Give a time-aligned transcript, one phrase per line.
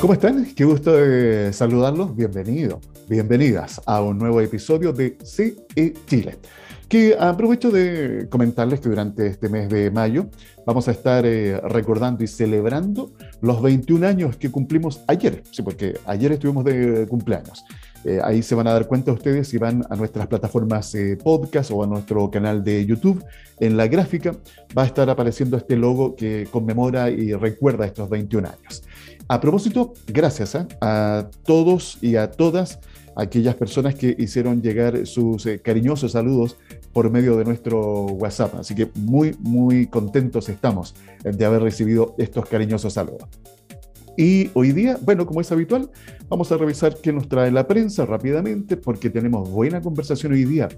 [0.00, 0.54] ¿Cómo están?
[0.54, 2.16] Qué gusto de saludarlos.
[2.16, 2.78] Bienvenidos,
[3.08, 6.38] bienvenidas a un nuevo episodio de CE Chile.
[6.88, 10.30] Que aprovecho de comentarles que durante este mes de mayo
[10.64, 13.12] vamos a estar eh, recordando y celebrando
[13.42, 15.42] los 21 años que cumplimos ayer.
[15.50, 17.64] Sí, porque ayer estuvimos de cumpleaños.
[18.04, 21.70] Eh, ahí se van a dar cuenta ustedes si van a nuestras plataformas eh, podcast
[21.70, 23.24] o a nuestro canal de YouTube.
[23.60, 24.32] En la gráfica
[24.76, 28.82] va a estar apareciendo este logo que conmemora y recuerda estos 21 años.
[29.26, 30.66] A propósito, gracias ¿eh?
[30.80, 32.78] a todos y a todas
[33.16, 36.56] aquellas personas que hicieron llegar sus eh, cariñosos saludos
[36.92, 38.54] por medio de nuestro WhatsApp.
[38.54, 40.94] Así que muy, muy contentos estamos
[41.24, 43.28] de haber recibido estos cariñosos saludos.
[44.20, 45.92] Y hoy día, bueno, como es habitual,
[46.28, 50.68] vamos a revisar qué nos trae la prensa rápidamente porque tenemos buena conversación hoy día.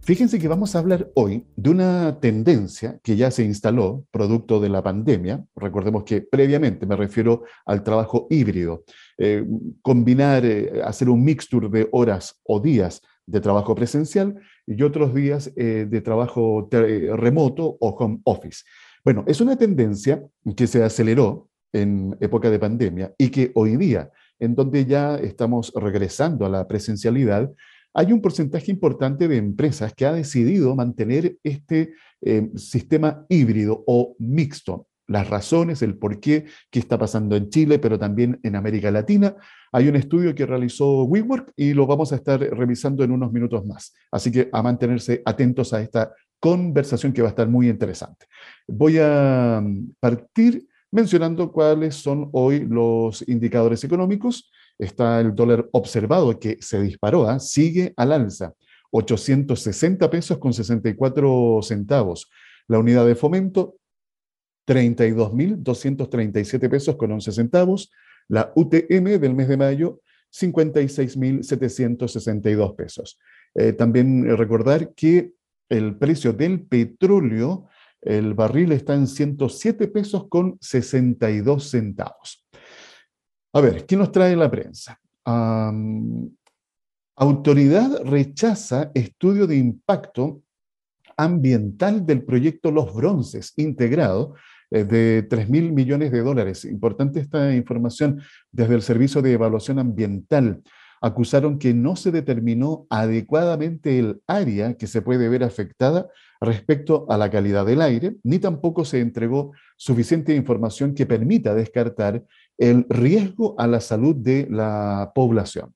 [0.00, 4.70] Fíjense que vamos a hablar hoy de una tendencia que ya se instaló producto de
[4.70, 5.44] la pandemia.
[5.54, 8.84] Recordemos que previamente me refiero al trabajo híbrido,
[9.18, 9.44] eh,
[9.82, 14.34] combinar, eh, hacer un mixture de horas o días de trabajo presencial
[14.66, 18.64] y otros días eh, de trabajo remoto o home office.
[19.04, 20.22] Bueno, es una tendencia
[20.56, 25.72] que se aceleró en época de pandemia y que hoy día, en donde ya estamos
[25.74, 27.50] regresando a la presencialidad,
[27.94, 34.14] hay un porcentaje importante de empresas que ha decidido mantener este eh, sistema híbrido o
[34.18, 34.86] mixto.
[35.06, 39.34] Las razones, el por qué, qué está pasando en Chile, pero también en América Latina.
[39.72, 43.64] Hay un estudio que realizó WeWork y lo vamos a estar revisando en unos minutos
[43.64, 43.94] más.
[44.12, 48.26] Así que a mantenerse atentos a esta conversación que va a estar muy interesante.
[48.66, 56.38] Voy a mm, partir mencionando cuáles son hoy los indicadores económicos está el dólar observado
[56.38, 57.40] que se disparó, ¿ah?
[57.40, 58.54] sigue al alza,
[58.90, 62.30] 860 pesos con 64 centavos.
[62.68, 63.76] La unidad de fomento,
[64.66, 67.90] 32.237 pesos con 11 centavos.
[68.28, 73.18] La UTM del mes de mayo, 56.762 pesos.
[73.54, 75.32] Eh, también recordar que
[75.70, 77.68] el precio del petróleo,
[78.00, 82.46] el barril está en 107 pesos con 62 centavos.
[83.52, 84.98] A ver, ¿qué nos trae la prensa?
[87.16, 90.40] autoridad rechaza estudio de impacto
[91.18, 94.34] ambiental del proyecto Los Bronces, integrado
[94.70, 96.64] eh, de 3 mil millones de dólares.
[96.64, 98.22] Importante esta información
[98.52, 100.62] desde el Servicio de Evaluación Ambiental.
[101.00, 106.08] Acusaron que no se determinó adecuadamente el área que se puede ver afectada
[106.40, 112.24] respecto a la calidad del aire, ni tampoco se entregó suficiente información que permita descartar
[112.56, 115.74] el riesgo a la salud de la población.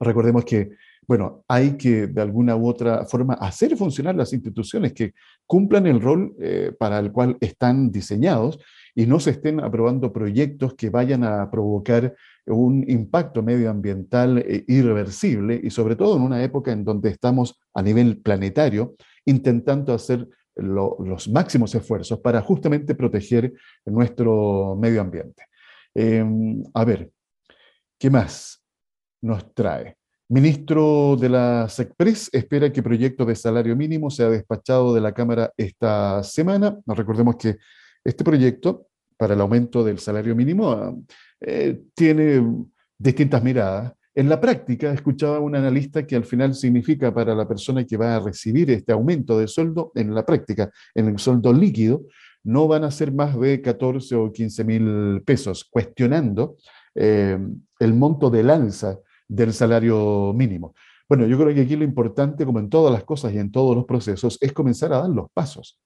[0.00, 0.70] Recordemos que,
[1.06, 5.14] bueno, hay que de alguna u otra forma hacer funcionar las instituciones que
[5.46, 8.58] cumplan el rol eh, para el cual están diseñados
[8.94, 12.14] y no se estén aprobando proyectos que vayan a provocar
[12.46, 17.82] un impacto medioambiental eh, irreversible y sobre todo en una época en donde estamos a
[17.82, 18.94] nivel planetario
[19.24, 23.54] intentando hacer los máximos esfuerzos para justamente proteger
[23.86, 25.44] nuestro medio ambiente.
[25.94, 27.10] Em, a ver,
[27.98, 28.62] ¿qué más
[29.22, 29.96] nos trae?
[30.28, 35.52] Ministro de la SECPRES espera que proyecto de salario mínimo sea despachado de la Cámara
[35.56, 36.78] esta semana.
[36.86, 37.56] Recordemos que
[38.04, 41.04] este proyecto para el aumento del salario mínimo
[41.40, 42.42] eh, tiene
[42.98, 43.92] distintas miradas.
[44.14, 48.16] En la práctica, escuchaba un analista que al final significa para la persona que va
[48.16, 52.02] a recibir este aumento de sueldo, en la práctica, en el sueldo líquido,
[52.44, 56.56] no van a ser más de 14 o 15 mil pesos, cuestionando
[56.94, 57.38] eh,
[57.78, 60.74] el monto del alza del salario mínimo.
[61.08, 63.76] Bueno, yo creo que aquí lo importante, como en todas las cosas y en todos
[63.76, 65.80] los procesos, es comenzar a dar los pasos,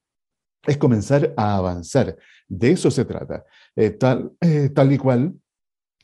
[0.67, 2.17] es comenzar a avanzar.
[2.49, 3.45] De eso se trata.
[3.75, 5.35] Eh, tal, eh, tal y cual,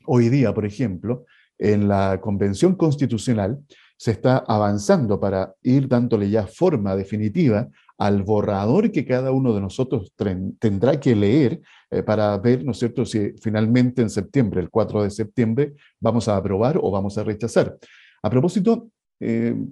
[0.07, 1.27] hoy día, por ejemplo,
[1.59, 3.59] en la Convención Constitucional
[3.97, 7.69] se está avanzando para ir dándole ya forma definitiva
[7.99, 10.13] al borrador que cada uno de nosotros
[10.59, 11.61] tendrá que leer
[11.91, 16.27] eh, para ver, ¿no es cierto?, si finalmente en septiembre, el 4 de septiembre, vamos
[16.27, 17.77] a aprobar o vamos a rechazar.
[18.23, 18.89] A propósito,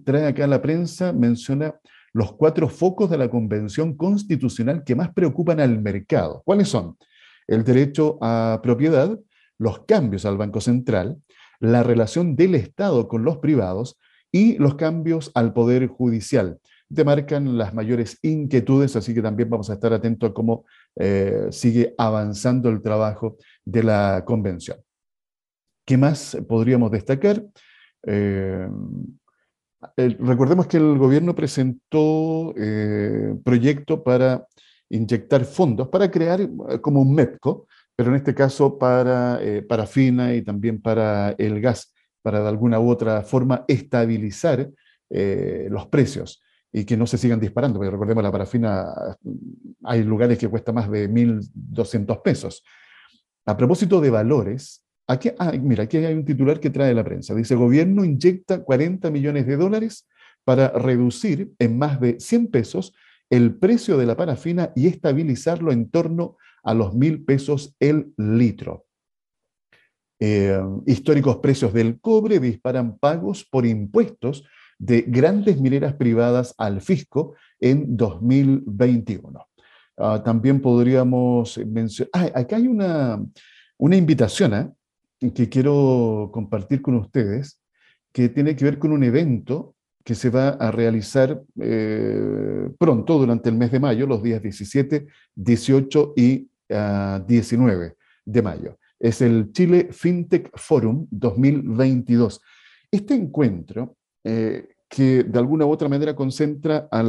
[0.04, 1.74] trae acá la prensa, menciona
[2.12, 6.42] los cuatro focos de la Convención Constitucional que más preocupan al mercado.
[6.44, 6.96] ¿Cuáles son?
[7.46, 9.18] El derecho a propiedad,
[9.58, 11.18] los cambios al Banco Central,
[11.60, 13.98] la relación del Estado con los privados
[14.32, 16.58] y los cambios al Poder Judicial
[16.90, 20.64] demarcan las mayores inquietudes, así que también vamos a estar atentos a cómo
[20.96, 24.78] eh, sigue avanzando el trabajo de la convención.
[25.86, 27.44] ¿Qué más podríamos destacar?
[28.06, 28.68] Eh,
[29.96, 32.54] recordemos que el gobierno presentó
[33.44, 34.46] proyecto para
[34.88, 36.48] inyectar fondos para crear
[36.80, 41.92] como un MEPCO, pero en este caso para parafina y también para el gas,
[42.22, 44.68] para de alguna u otra forma estabilizar
[45.08, 46.42] los precios
[46.72, 48.86] y que no se sigan disparando, porque recordemos la parafina,
[49.82, 52.62] hay lugares que cuesta más de 1.200 pesos.
[53.46, 57.34] A propósito de valores, aquí, ah, mira, aquí hay un titular que trae la prensa.
[57.34, 60.08] Dice, gobierno inyecta 40 millones de dólares
[60.44, 62.94] para reducir en más de 100 pesos
[63.28, 68.86] el precio de la parafina y estabilizarlo en torno a los 1.000 pesos el litro.
[70.18, 74.44] Eh, históricos precios del cobre disparan pagos por impuestos
[74.78, 79.46] de grandes mineras privadas al fisco en 2021.
[79.96, 83.22] Ah, también podríamos mencionar, ah, acá hay una,
[83.78, 84.70] una invitación ¿eh?
[85.34, 87.60] Que quiero compartir con ustedes,
[88.12, 89.74] que tiene que ver con un evento
[90.04, 95.06] que se va a realizar eh, pronto, durante el mes de mayo, los días 17,
[95.34, 96.48] 18 y
[97.26, 97.94] 19 ah,
[98.24, 98.78] de mayo.
[98.98, 102.40] Es el Chile FinTech Forum 2022.
[102.90, 107.02] Este encuentro eh, que de alguna u otra manera concentra a,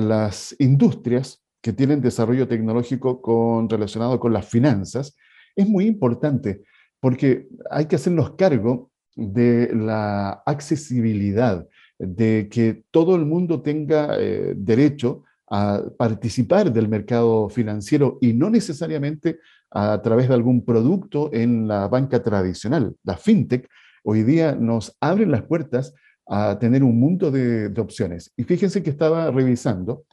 [0.00, 5.16] las industrias que tienen desarrollo tecnológico relacionado con las finanzas,
[5.56, 6.62] es muy importante
[7.00, 11.66] porque hay que hacernos cargo de la accesibilidad,
[11.98, 18.50] de que todo el mundo tenga eh, derecho a participar del mercado financiero y no
[18.50, 19.38] necesariamente
[19.70, 22.94] a través de algún producto en la banca tradicional.
[23.04, 23.68] La fintech
[24.02, 25.94] hoy día nos abre las puertas
[26.26, 28.32] a tener un mundo de, opciones.
[28.36, 30.04] Y fíjense que estaba revisando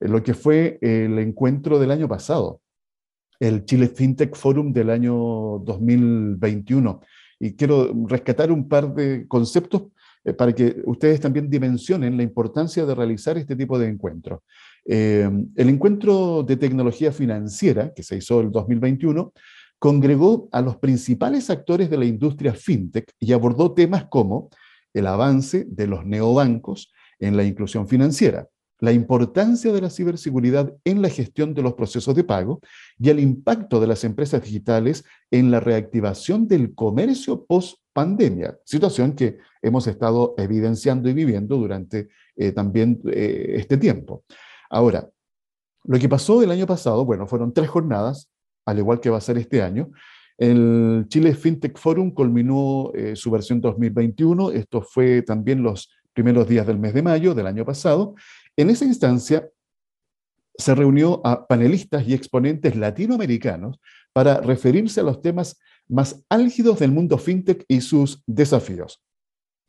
[0.00, 2.60] lo que fue el encuentro del año pasado,
[3.42, 7.00] el Chile FinTech Forum del año 2021.
[7.40, 9.88] Y quiero rescatar un par de conceptos
[10.24, 14.42] eh, para que ustedes también dimensionen la importancia de realizar este tipo de encuentros.
[14.84, 19.32] Eh, el encuentro de tecnología financiera, que se hizo el 2021,
[19.80, 24.50] congregó a los principales actores de la industria fintech y abordó temas como
[24.94, 28.46] el avance de los neobancos en la inclusión financiera,
[28.82, 32.60] la importancia de la ciberseguridad en la gestión de los procesos de pago
[32.98, 39.12] y el impacto de las empresas digitales en la reactivación del comercio post pandemia, situación
[39.12, 44.24] que hemos estado evidenciando y viviendo durante eh, también eh, este tiempo.
[44.68, 45.08] Ahora,
[45.84, 48.30] lo que pasó el año pasado, bueno, fueron tres jornadas
[48.66, 49.92] al igual que va a ser este año.
[50.36, 56.66] El Chile FinTech Forum culminó eh, su versión 2021, esto fue también los primeros días
[56.66, 58.14] del mes de mayo del año pasado.
[58.56, 59.48] En esa instancia
[60.56, 63.80] se reunió a panelistas y exponentes latinoamericanos
[64.12, 65.58] para referirse a los temas
[65.88, 69.02] más álgidos del mundo fintech y sus desafíos.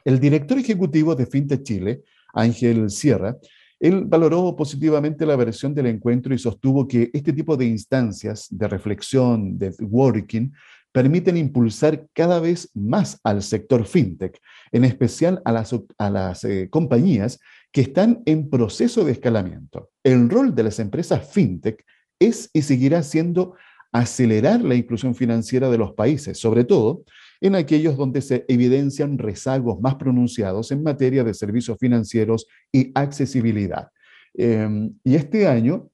[0.03, 2.03] El director ejecutivo de FinTech Chile,
[2.33, 3.37] Ángel Sierra,
[3.79, 8.67] él valoró positivamente la versión del encuentro y sostuvo que este tipo de instancias de
[8.67, 10.53] reflexión, de working,
[10.91, 14.39] permiten impulsar cada vez más al sector fintech,
[14.71, 17.39] en especial a las, a las eh, compañías
[17.73, 19.89] que están en proceso de escalamiento.
[20.03, 21.83] El rol de las empresas fintech
[22.19, 23.55] es y seguirá siendo
[23.91, 27.03] acelerar la inclusión financiera de los países, sobre todo
[27.41, 33.89] en aquellos donde se evidencian rezagos más pronunciados en materia de servicios financieros y accesibilidad.
[34.35, 35.89] Em, y este año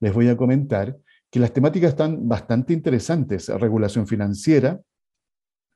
[0.00, 0.96] les voy a comentar
[1.30, 3.48] que las temáticas están bastante interesantes.
[3.48, 4.80] Regulación financiera,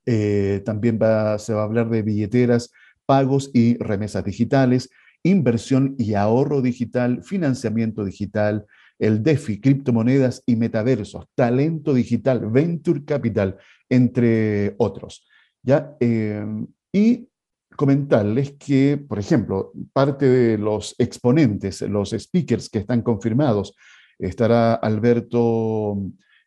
[0.04, 0.99] eh, también
[1.38, 2.73] se va a hablar de billeteras,
[3.07, 4.90] pagos y remesas digitales,
[5.28, 8.66] inversión y ahorro digital, financiamiento digital,
[8.99, 13.56] el DeFi, criptomonedas y metaversos, talento digital, venture capital,
[13.88, 15.26] entre otros.
[15.62, 15.97] ¿ya?
[16.00, 17.28] Em, y
[17.76, 23.75] comentarles que, por ejemplo, parte de los exponentes, los speakers que están confirmados,
[24.18, 25.99] estará Alberto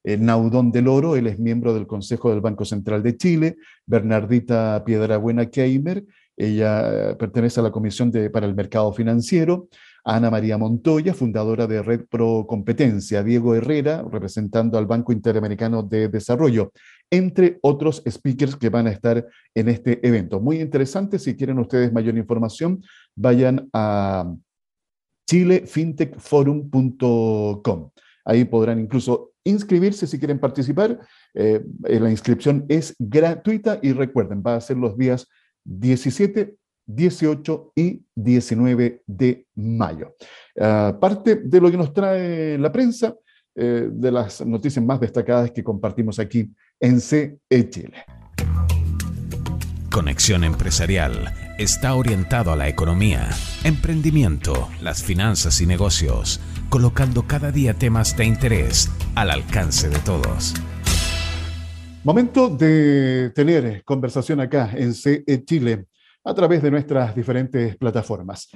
[0.04, 4.84] eh, Naudón del Oro, él es miembro del Consejo del Banco Central de Chile, Bernardita
[4.86, 6.04] Piedrabuena Keimer,
[6.40, 9.68] ella pertenece a la Comisión de, para el Mercado Financiero,
[10.06, 16.08] Ana María Montoya, fundadora de Red Pro Competencia, Diego Herrera, representando al Banco Interamericano de
[16.08, 16.72] Desarrollo,
[17.12, 20.40] entre otros speakers que van a estar en este evento.
[20.40, 22.82] Muy interesante, si quieren ustedes mayor información,
[23.16, 24.34] vayan a
[25.30, 27.90] chilefintechforum.com.
[28.24, 31.02] Ahí podrán incluso inscribirse si quieren participar.
[31.34, 35.28] Eh, la inscripción es gratuita y recuerden, va a ser los días
[35.70, 40.16] 17, 18 y 19 de mayo.
[40.60, 43.16] Ah, parte de lo que nos trae la prensa,
[43.56, 48.06] eh, de las noticias más destacadas que compartimos aquí en CE Chile.
[49.92, 53.30] Conexión Empresarial está orientado a la economía,
[53.64, 60.54] emprendimiento, las finanzas y negocios, colocando cada día temas de interés al alcance de todos.
[62.02, 65.86] Momento de tener conversación acá en CE Chile
[66.24, 68.48] a través de nuestras diferentes plataformas.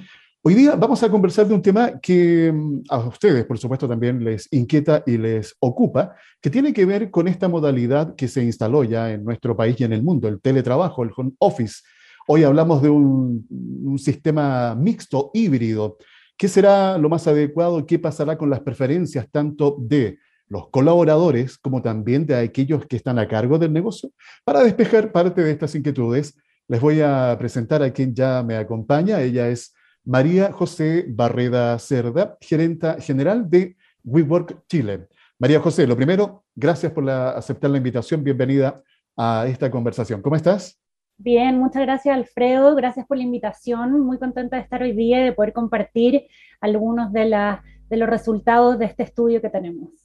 [0.42, 4.24] Hoy día vamos a conversar de un tema que mm, a ustedes, por supuesto, también
[4.24, 8.82] les inquieta y les ocupa, que tiene que ver con esta modalidad que se instaló
[8.82, 11.82] ya en nuestro país y en el mundo, el teletrabajo, el home office.
[12.26, 15.98] Hoy hablamos de un, un sistema mixto, híbrido.
[16.38, 17.84] ¿Qué será lo más adecuado?
[17.84, 20.18] ¿Qué pasará con las preferencias tanto de
[20.54, 24.10] los colaboradores como también de aquellos que están a cargo del negocio?
[24.44, 29.20] Para despejar parte de estas inquietudes, les voy a presentar a quien ya me acompaña.
[29.20, 35.08] Ella es María José Barreda Cerda, gerenta general de WeWork Chile.
[35.40, 38.22] María José, lo primero, gracias por aceptar la invitación.
[38.22, 38.80] Bienvenida
[39.16, 40.22] a esta conversación.
[40.22, 40.80] ¿Cómo estás?
[41.16, 44.00] Bien, muchas gracias Alfredo, gracias por la invitación.
[44.00, 46.26] Muy contenta de estar hoy día y de poder compartir
[46.60, 47.58] algunos de,
[47.88, 50.03] de los resultados de este estudio que tenemos.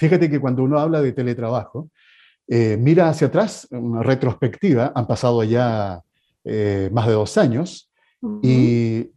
[0.00, 1.90] Fíjate que cuando uno habla de teletrabajo,
[2.48, 6.00] eh, mira hacia atrás, una retrospectiva, han pasado ya
[6.42, 7.92] eh, más de dos años,
[8.42, 9.10] y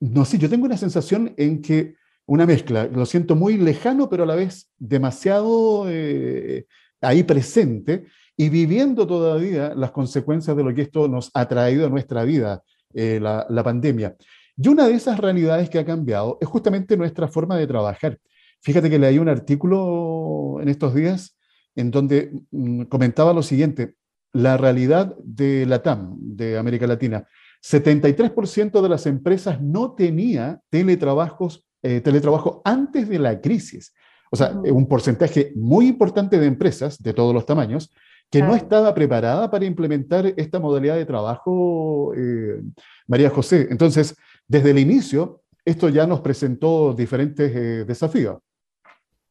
[0.00, 1.94] no sé, yo tengo una sensación en que
[2.24, 6.64] una mezcla, lo siento muy lejano, pero a la vez demasiado eh,
[7.02, 11.90] ahí presente y viviendo todavía las consecuencias de lo que esto nos ha traído a
[11.90, 12.62] nuestra vida,
[12.94, 14.16] la, la pandemia.
[14.56, 18.18] Y una de esas realidades que ha cambiado es justamente nuestra forma de trabajar.
[18.62, 21.36] Fíjate que leí un artículo en estos días
[21.74, 23.94] en donde mm, comentaba lo siguiente,
[24.32, 27.26] la realidad de la TAM, de América Latina,
[27.62, 33.92] 73% de las empresas no tenía teletrabajos, eh, teletrabajo antes de la crisis.
[34.30, 37.92] O sea, un porcentaje muy importante de empresas de todos los tamaños
[38.30, 42.62] que no estaba preparada para implementar esta modalidad de trabajo, eh,
[43.08, 43.66] María José.
[43.70, 44.14] Entonces,
[44.46, 48.38] desde el inicio, esto ya nos presentó diferentes eh, desafíos.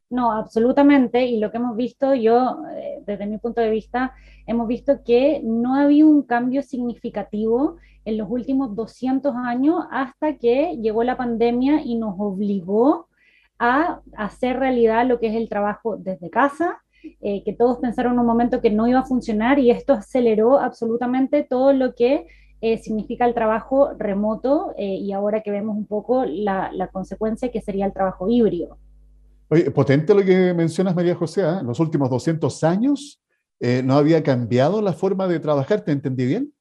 [0.10, 1.26] No, absolutamente.
[1.26, 2.58] Y lo que hemos visto, yo,
[3.06, 4.14] desde mi punto de vista,
[4.48, 10.38] hemos visto que no ha habido un cambio significativo en los últimos 200 años hasta
[10.38, 13.08] que llegó la pandemia y nos obligó
[13.60, 16.82] a hacer realidad lo que es el trabajo desde casa,
[17.22, 20.60] eh, que todos pensaron en un momento que no iba a funcionar y esto aceleró
[20.60, 22.26] absolutamente todo lo que
[22.62, 27.62] eh, significa el trabajo remoto eh, y ahora que vemos un poco la, consecuencia que
[27.62, 28.78] sería el trabajo híbrido.
[29.50, 33.22] Oye, potente lo que mencionas, María José, en los últimos 200 años
[33.84, 36.54] no había cambiado la forma de trabajar, ¿te entendí bien?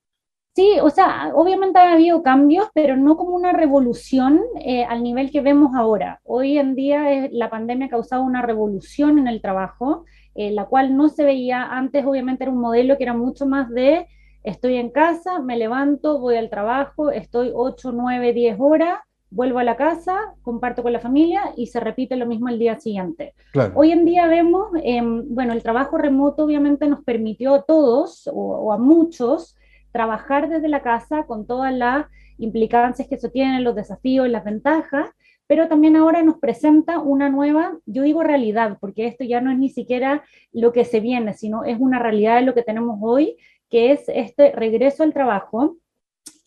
[0.59, 5.30] Sí, o sea, obviamente ha habido cambios, pero no como una revolución eh, al nivel
[5.30, 6.21] que vemos ahora.
[6.25, 10.04] Hoy en día la pandemia ha causado una revolución en el trabajo,
[10.35, 13.71] eh, la cual no se veía antes, obviamente era un modelo que era mucho más
[13.71, 14.09] de
[14.42, 18.99] estoy en casa, me levanto, voy al trabajo, estoy 8, 9, 10 horas,
[19.30, 22.78] vuelvo a la casa, comparto con la familia y se repite lo mismo el día
[22.78, 23.35] siguiente.
[23.75, 28.73] Hoy en día vemos, em, bueno, el trabajo remoto obviamente nos permitió a todos o
[28.73, 29.56] a muchos
[29.92, 32.06] trabajar desde la casa con todas las
[32.38, 35.11] implicancias que eso tiene, los desafíos, las ventajas,
[35.49, 39.58] pero también ahora nos presenta una nueva, yo digo realidad, porque esto ya no es
[39.58, 43.37] ni siquiera lo que se viene, sino es una realidad de lo que tenemos hoy,
[43.70, 45.76] que es este regreso al trabajo,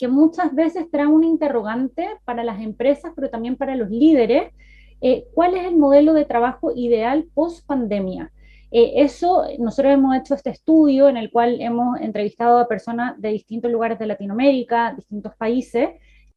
[0.02, 4.52] que muchas veces trae un interrogante para las empresas, pero también para los líderes,
[5.00, 8.32] eh, ¿cuál es el modelo de trabajo ideal post pandemia?
[8.72, 13.30] Eh, eso, nosotros hemos hecho este estudio en el cual hemos entrevistado a personas de
[13.30, 15.90] distintos lugares de Latinoamérica, distintos países,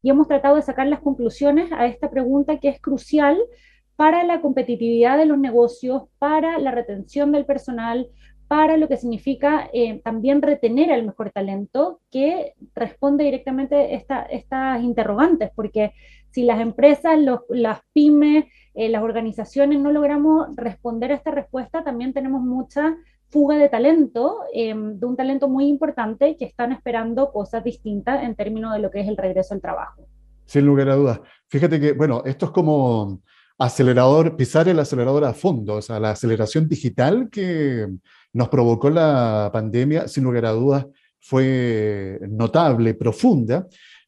[0.03, 3.35] y hemos tratado de sacar las conclusiones a esta pregunta que es crucial
[3.95, 8.09] para la competitividad de los negocios, para la retención del personal,
[8.55, 14.81] para lo que significa eh, también retener al mejor talento, que responde directamente a estas
[14.81, 15.91] interrogantes, porque
[16.31, 17.19] si las empresas,
[17.49, 22.95] las pymes, eh, las organizaciones no logramos responder a esta respuesta, también tenemos mucha
[23.29, 28.35] fuga de talento, em, de un talento muy importante que están esperando cosas distintas en
[28.35, 30.07] términos de lo que es el regreso al trabajo.
[30.45, 31.19] Sin lugar a dudas.
[31.49, 33.19] Fíjate que, bueno, esto es como
[33.57, 37.87] acelerador, pisar el acelerador a fondo, o sea, la aceleración digital que
[38.35, 40.85] nos provocó la pandemia, sin lugar a dudas,
[41.19, 43.65] fue notable, profunda,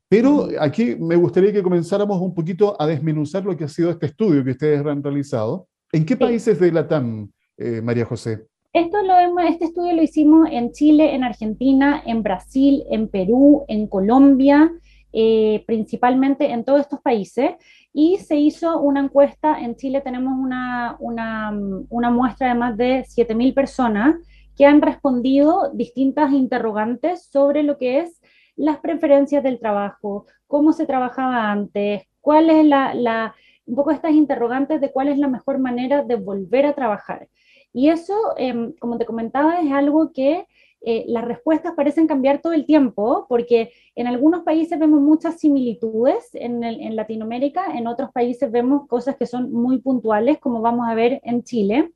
[0.10, 4.07] pero aquí me gustaría que comenzáramos un poquito a desmenuzar lo que ha sido este
[4.07, 5.67] estudio que ustedes han realizado.
[5.93, 8.46] ¿En qué países de la TAM, eh, María José?
[8.74, 13.88] Esto lo este estudio lo hicimos en Chile, en Argentina, en Brasil, en Perú, en
[13.88, 14.72] Colombia,
[15.13, 17.51] eh, principalmente en todos estos países.
[17.93, 21.51] Y se hizo una encuesta, en Chile tenemos una, una,
[21.89, 24.15] una muestra de más de 7.000 personas
[24.55, 28.21] que han respondido distintas interrogantes sobre lo que es
[28.57, 33.35] las preferencias del trabajo, cómo se trabajaba antes, cuál es la,
[33.65, 37.29] un poco estas interrogantes de cuál es la mejor manera de volver a trabajar.
[37.71, 40.47] Y eso, em, como te comentaba, es algo que
[40.81, 46.29] eh, las respuestas parecen cambiar todo el tiempo, porque en algunos países vemos muchas similitudes
[46.34, 51.19] en, Latinoamérica, en otros países vemos cosas que son muy puntuales, como vamos a ver
[51.24, 51.91] en Chile.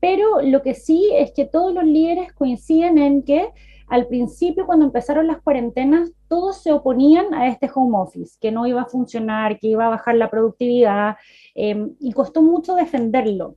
[0.00, 3.50] Pero lo que sí es que todos los líderes coinciden en que
[3.88, 8.66] al principio, cuando empezaron las cuarentenas, todos se oponían a este home office, que no
[8.66, 11.16] iba a funcionar, que iba a bajar la productividad,
[11.54, 13.56] em, y costó mucho defenderlo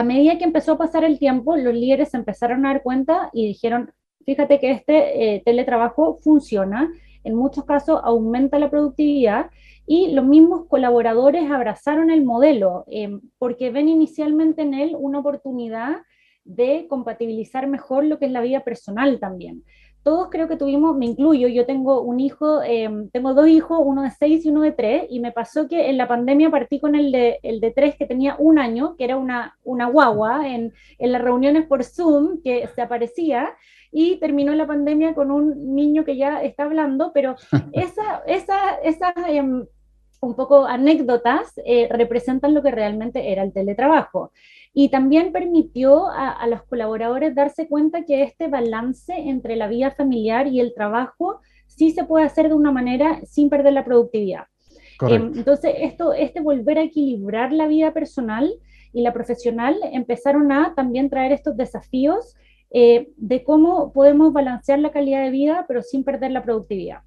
[0.00, 3.28] a medida que empezó a pasar el tiempo, los líderes se empezaron a dar cuenta
[3.34, 3.92] y dijeron,
[4.24, 6.90] fíjate que este eh, teletrabajo funciona,
[7.22, 9.50] en muchos casos aumenta la productividad
[9.86, 15.98] y los mismos colaboradores abrazaron el modelo eh, porque ven inicialmente en él una oportunidad
[16.44, 19.64] de compatibilizar mejor lo que es la vida personal también
[20.02, 24.02] todos creo que tuvimos, me incluyo, yo tengo un hijo, em, tengo dos hijos, uno
[24.02, 26.94] de seis y uno de tres, y me pasó que en la pandemia partí con
[26.94, 30.72] el de, el de tres que tenía un año, que era una, una guagua, en,
[30.98, 33.54] en las reuniones por Zoom, que se aparecía,
[33.92, 37.36] y terminó la pandemia con un niño que ya está hablando, pero
[37.72, 39.66] esa, esa, esa em,
[40.20, 44.32] un poco anécdotas eh, representan lo que realmente era el teletrabajo
[44.72, 50.46] y también permitió a, los colaboradores darse cuenta que este balance entre la vida familiar
[50.46, 54.44] y el trabajo sí se puede hacer de una manera sin perder la productividad.
[55.08, 58.52] Em, entonces, esto, este volver a equilibrar la vida personal
[58.92, 62.36] y la profesional empezaron a también traer estos desafíos
[62.70, 67.00] eh, de cómo podemos balancear la calidad de vida, pero sin perder la productividad.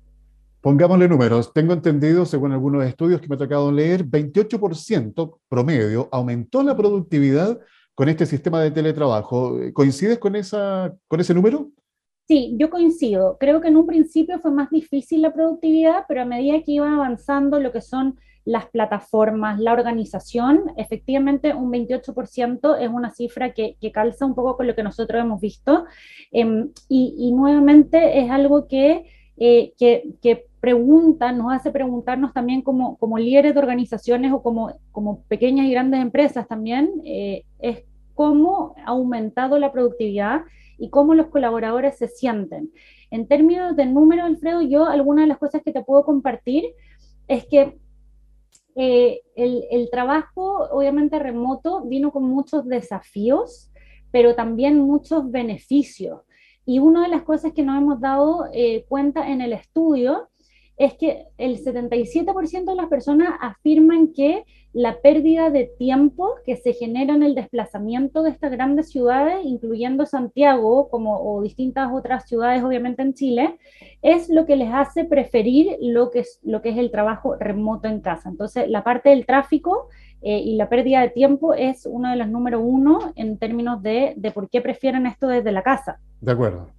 [0.64, 1.52] Pongámosle números.
[1.52, 7.60] Tengo entendido, según algunos estudios que me ha tocado leer, 28% promedio aumentó la productividad
[7.94, 9.58] con este sistema de teletrabajo.
[9.74, 11.70] ¿Coincides con, esa, con ese número?
[12.30, 13.36] Sí, yo coincido.
[13.42, 16.90] Creo que en un principio fue más difícil la productividad, pero a medida que iba
[16.94, 23.76] avanzando lo que son las plataformas, la organización, efectivamente un 28% es una cifra que,
[23.94, 25.84] calza un poco con lo que nosotros hemos visto.
[26.32, 26.46] Y,
[26.88, 29.04] y, nuevamente es algo que
[29.38, 35.24] eh, que, pregunta, nos hace preguntarnos también como, como líderes de organizaciones o como, como
[35.24, 40.44] pequeñas y grandes empresas también, eh, es cómo ha aumentado la productividad
[40.78, 42.72] y cómo los colaboradores se sienten.
[43.12, 46.64] En términos de número, Alfredo, yo algunas de las cosas que te puedo compartir
[47.28, 47.78] es que
[48.78, 53.70] eh, el, el, trabajo, obviamente remoto, vino con muchos desafíos,
[54.12, 56.22] pero también muchos beneficios.
[56.66, 60.30] Y una de las cosas que nos hemos dado eh, cuenta en el estudio
[60.78, 66.74] es que el 77% de las personas afirman que la pérdida de tiempo que se
[66.74, 72.64] genera en el desplazamiento de estas grandes ciudades, incluyendo Santiago como, o distintas otras ciudades,
[72.64, 73.60] obviamente en Chile,
[74.02, 77.88] es lo que les hace preferir lo que es, lo que es el trabajo remoto
[77.88, 78.30] en casa.
[78.30, 79.90] Entonces, la parte del tráfico
[80.24, 84.14] eh, y la pérdida de tiempo es uno de los número uno en términos de,
[84.18, 86.00] de por qué prefieren esto desde la casa.
[86.20, 86.72] De acuerdo.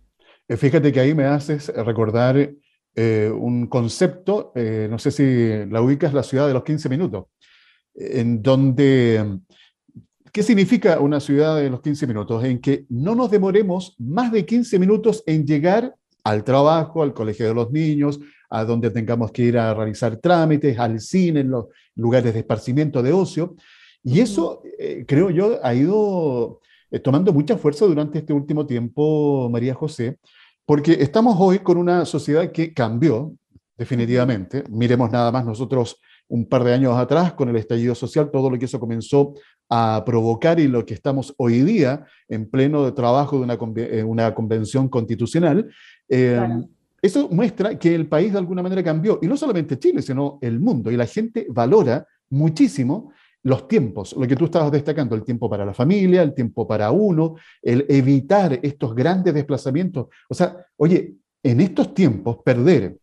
[0.48, 2.50] Eh, fíjate que ahí me haces recordar
[2.94, 7.26] eh, un concepto, no sé si la ubicas, la ciudad de los 15 minutos,
[7.94, 9.38] en donde,
[10.33, 12.44] ¿qué significa una ciudad de los 15 minutos?
[12.44, 17.46] En que no nos demoremos más de 15 minutos en llegar al trabajo, al colegio
[17.46, 18.18] de los niños,
[18.50, 23.02] a donde tengamos que ir a realizar trámites, al cine, en los lugares de esparcimiento,
[23.02, 23.57] de ocio.
[24.02, 29.48] Y eso, eh, creo yo, ha ido eh, tomando mucha fuerza durante este último tiempo,
[29.50, 30.18] María José,
[30.66, 33.35] porque estamos hoy con una sociedad que cambió
[33.77, 34.64] definitivamente.
[34.70, 38.59] Miremos nada más nosotros un par de años atrás con el estallido social, todo lo
[38.59, 39.35] que eso comenzó
[39.68, 44.03] a provocar y lo que estamos hoy día en pleno de trabajo de una, eh,
[44.03, 45.70] una convención constitucional.
[47.05, 50.59] Eso muestra que el país de alguna manera cambió, y no solamente Chile, sino el
[50.59, 53.12] mundo, y la gente valora muchísimo
[53.44, 56.90] los tiempos, lo que tú estabas destacando, el tiempo para la familia, el tiempo para
[56.90, 60.07] uno, el evitar estos grandes desplazamientos.
[60.28, 62.96] O sea, oye, en estos tiempos, perder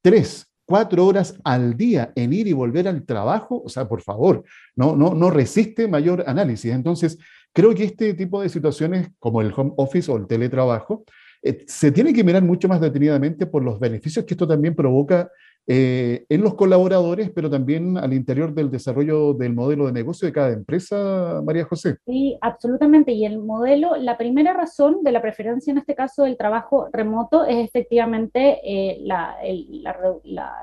[0.00, 4.44] tres, cuatro horas al día en ir y volver al trabajo, o sea, por favor,
[4.76, 6.72] no, no, no resiste mayor análisis.
[6.72, 7.18] Entonces,
[7.52, 11.04] creo que este tipo de situaciones como el home office o el teletrabajo,
[11.42, 15.30] eh, se tiene que mirar mucho más detenidamente por los beneficios que esto también provoca
[15.66, 20.32] eh, en los colaboradores, pero también al interior del desarrollo del modelo de negocio de
[20.32, 21.96] cada empresa, María José.
[22.04, 23.12] Sí, absolutamente.
[23.12, 27.46] Y el modelo, la primera razón de la preferencia en este caso del trabajo remoto
[27.46, 29.36] es efectivamente eh, la,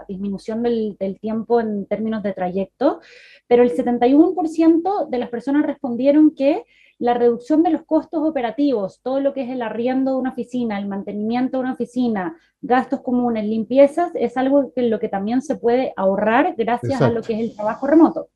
[0.08, 3.00] disminución del, tiempo en términos de trayecto,
[3.48, 6.64] pero el 71% de las personas respondieron que
[7.02, 10.78] la reducción de los costos operativos, todo lo que es el arriendo de una oficina,
[10.78, 15.56] el mantenimiento de una oficina, gastos comunes, limpiezas, es algo que lo que también se
[15.56, 18.30] puede ahorrar gracias a lo que es el trabajo remoto.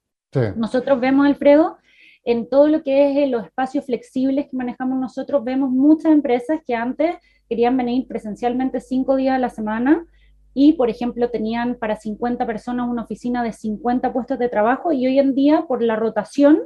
[0.56, 1.78] Nosotros vemos, Alfredo,
[2.23, 6.60] en todo lo que es eh, los espacios flexibles que manejamos nosotros, vemos muchas empresas
[6.65, 10.08] que antes querían venir presencialmente cinco días a la semana
[10.56, 15.06] y, por ejemplo, tenían para 50 personas una oficina de 50 puestos de trabajo y
[15.06, 16.63] hoy en día, por la rotación,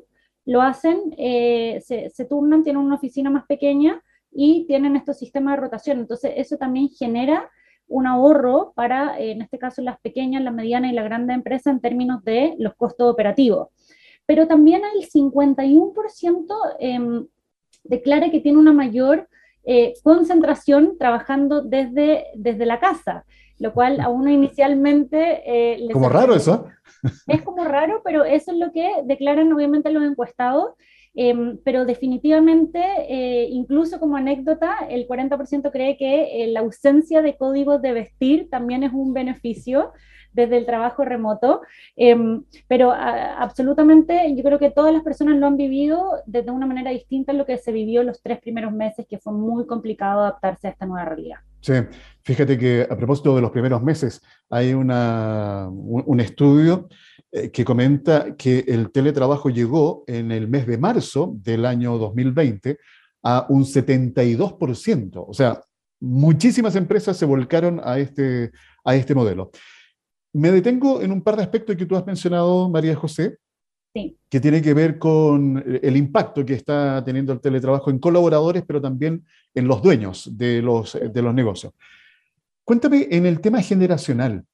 [0.50, 5.62] lo hacen, eh, se, turnan, tienen una oficina más pequeña y tienen estos sistemas de
[5.62, 6.00] rotación.
[6.00, 7.48] Entonces, eso también genera
[7.88, 11.80] un ahorro para, en este caso, las pequeñas, las medianas y la grande empresa en
[11.80, 13.68] términos de los costos operativos.
[14.26, 17.28] Pero también el 51% eh,
[17.84, 19.30] declara que tiene una mayor
[19.66, 23.24] eh, concentración trabajando desde, desde la casa,
[23.60, 25.43] lo cual a uno inicialmente...
[25.45, 26.67] Eh, como raro eso.
[27.28, 30.74] Es como raro, pero eso es lo que declaran obviamente los encuestados.
[31.15, 37.82] Em, pero definitivamente, eh, incluso como anécdota, el 40% cree que la ausencia de códigos
[37.82, 39.91] de vestir también es un beneficio
[40.32, 41.62] desde el trabajo remoto,
[41.95, 46.91] em, pero absolutamente yo creo que todas las personas lo han vivido desde una manera
[46.91, 50.67] distinta a lo que se vivió los tres primeros meses, que fue muy complicado adaptarse
[50.67, 51.39] a esta nueva realidad.
[51.62, 51.74] Sí,
[52.24, 56.88] fíjate que a propósito de los primeros meses, hay una, un, estudio
[57.32, 62.78] eh, que comenta que el teletrabajo llegó en el mes de marzo del año 2020
[63.24, 65.26] a un 72%.
[65.28, 65.62] O sea,
[66.00, 68.52] muchísimas empresas se volcaron a este,
[68.86, 69.52] a este modelo.
[70.34, 73.38] Me detengo en un par de aspectos que tú has mencionado, María José,
[73.93, 78.82] que tiene que ver con el impacto que está teniendo el teletrabajo en colaboradores, pero
[78.82, 81.73] también en los dueños de los, de los negocios.
[82.63, 84.45] Cuéntame en el tema generacional,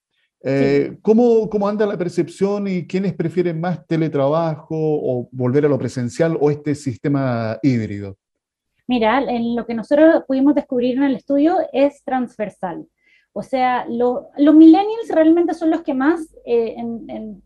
[0.48, 5.78] eh, ¿cómo, ¿cómo, anda la percepción y quiénes prefieren más teletrabajo o volver a lo
[5.78, 8.18] presencial o este sistema híbrido?
[8.88, 12.86] Mira, en lo que nosotros pudimos descubrir en el estudio es transversal.
[13.34, 16.76] O sea, los millennials realmente son los que más, eh,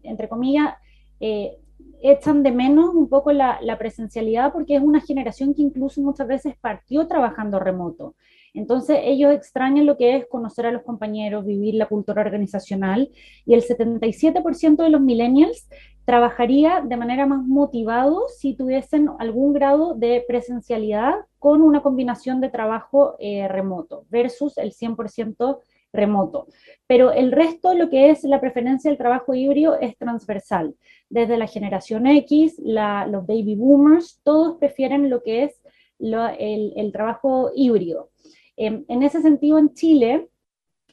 [0.04, 0.76] entre comillas,
[1.20, 1.58] eh,
[2.02, 6.56] echan de menos un poco la, presencialidad porque es una generación que incluso muchas veces
[6.60, 8.16] partió trabajando remoto.
[8.54, 13.10] Entonces ellos extrañan lo que es conocer a los compañeros, vivir la cultura organizacional
[13.46, 15.68] y el 77% de los millennials
[16.06, 22.50] trabajaría de manera más motivado si tuviesen algún grado de presencialidad con una combinación de
[22.50, 25.60] trabajo eh, remoto versus el 100%
[25.94, 26.48] remoto.
[26.88, 30.76] Pero el resto, lo que es la preferencia del trabajo híbrido, es transversal.
[31.10, 35.62] Desde la generación X, los baby boomers, todos prefieren lo que es
[36.00, 38.10] el, trabajo híbrido.
[38.56, 40.30] Em, en ese sentido, en Chile,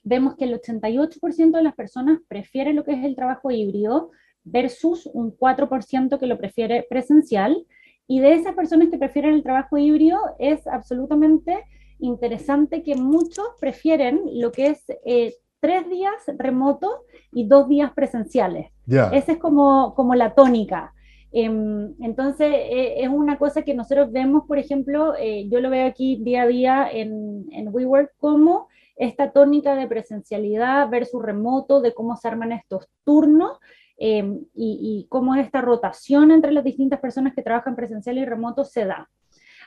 [0.02, 4.11] vemos que el 88% de las personas prefiere lo que es el trabajo híbrido
[4.44, 7.66] versus un 4% que lo prefiere presencial.
[8.06, 11.64] Y de esas personas que prefieren el trabajo híbrido es absolutamente
[11.98, 18.70] interesante que muchos prefieren lo que es eh, tres días remoto y dos días presenciales.
[18.87, 20.92] Esa es como, como la tónica.
[21.32, 25.87] Em, entonces, eh, es una cosa que nosotros vemos, por ejemplo, eh, yo lo veo
[25.87, 31.92] aquí día a día en, en WeWork, como esta tónica de presencialidad versus remoto, de
[31.92, 33.59] cómo se arman estos turnos
[33.98, 38.64] em, y, y, cómo esta rotación entre las distintas personas que trabajan presencial y remoto
[38.64, 39.11] se da.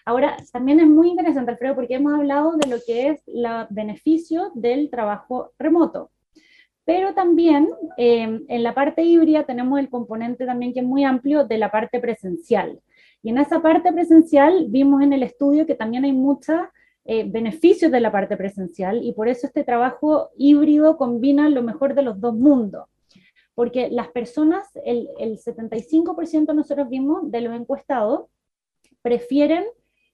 [0.06, 4.52] Ahora, también es muy interesante, Alfredo, porque hemos hablado de lo que es el beneficio
[4.56, 6.12] del trabajo remoto.
[6.86, 11.46] Pero también em, en la parte híbrida tenemos el componente también que es muy amplio
[11.46, 12.80] de la parte presencial.
[13.22, 16.58] Y en esa parte presencial vimos en el estudio que también hay muchos
[17.06, 21.94] eh, beneficios de la parte presencial y por eso este trabajo híbrido combina lo mejor
[21.94, 22.86] de los dos mundos.
[23.54, 28.30] Porque las personas, el, el 75% nosotros vimos de los encuestados,
[29.02, 29.66] prefieren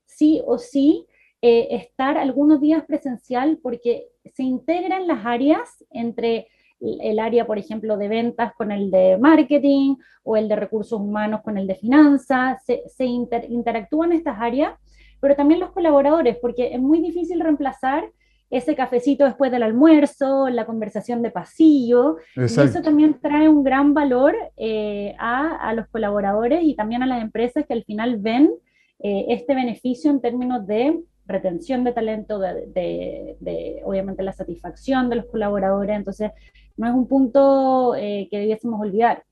[0.06, 1.06] sí o sí
[1.42, 6.48] eh, estar algunos días presencial porque se integran las áreas entre
[6.80, 11.40] el área, por ejemplo, de ventas con el de marketing o el de recursos humanos
[11.42, 14.74] con el de finanzas, se, interactúan estas áreas,
[15.20, 18.10] pero también los colaboradores, porque es muy difícil reemplazar
[18.48, 23.92] ese cafecito después del almuerzo, la conversación de pasillo, y eso también trae un gran
[23.92, 28.50] valor eh, a, a, los colaboradores y también a las empresas que al final ven
[28.98, 35.26] eh, este beneficio en términos de retención de talento, de, obviamente la satisfacción de los
[35.26, 36.30] colaboradores, entonces
[36.76, 39.24] no es un punto eh, que debiésemos olvidar.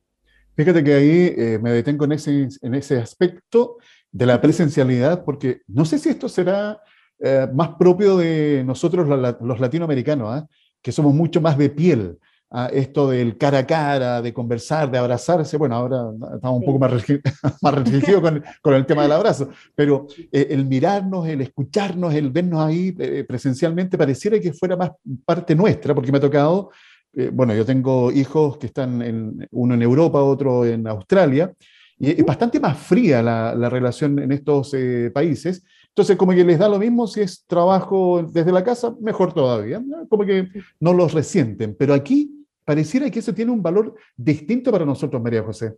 [0.57, 3.77] Fíjate que ahí eh, me detengo en ese, en ese aspecto
[4.11, 6.81] de la presencialidad, porque no sé si esto será
[7.55, 10.47] más propio de nosotros los, latinoamericanos, ¿ah?
[10.83, 12.19] que somos mucho más de piel.
[12.57, 15.57] A esto del cara a cara, de conversar, de abrazarse.
[15.57, 16.05] Bueno, ahora
[16.37, 16.93] estamos un poco más,
[17.75, 18.23] restringidos
[18.63, 23.25] con, el tema del abrazo, pero eh, el mirarnos, el escucharnos, el vernos ahí eh,
[23.27, 24.93] presencialmente, pareciera que fuera más
[25.25, 26.71] parte nuestra, porque me ha tocado,
[27.13, 31.53] eh, bueno, yo tengo hijos que están, en, uno en Europa, otro en Australia,
[31.99, 34.77] y es bastante más fría la, la relación en estos
[35.13, 35.65] países.
[35.89, 39.83] Entonces, como que les da lo mismo si es trabajo desde la casa, mejor todavía,
[40.09, 40.49] como que
[40.81, 41.77] no los resienten.
[41.79, 45.77] Pero aquí pareciera que eso tiene un valor distinto para nosotros, María José.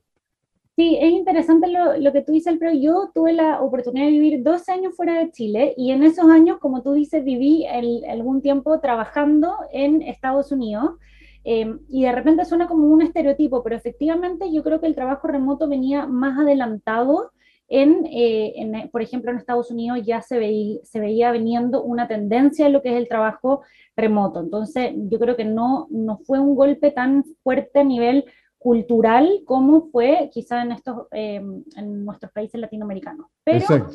[0.76, 4.68] Sí, es interesante lo, que tú dices, pero yo tuve la oportunidad de vivir dos
[4.68, 9.56] años fuera de Chile y en esos años, como tú dices, viví algún tiempo trabajando
[9.72, 10.96] en Estados Unidos.
[11.44, 15.28] Em, y de repente suena como un estereotipo, pero efectivamente yo creo que el trabajo
[15.28, 17.30] remoto venía más adelantado
[17.68, 22.66] eh, en, por ejemplo, en Estados Unidos ya se, veía, se veía veniendo una tendencia
[22.66, 23.62] en lo que es el trabajo
[23.96, 24.40] remoto.
[24.40, 28.24] Entonces, yo creo que no, no fue un golpe tan fuerte a nivel
[28.58, 31.36] cultural como fue quizá en, estos, eh,
[31.76, 33.26] en nuestros países latinoamericanos.
[33.44, 33.88] Pero